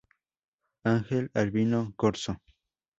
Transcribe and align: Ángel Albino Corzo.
Ángel 0.83 1.29
Albino 1.35 1.93
Corzo. 1.95 2.41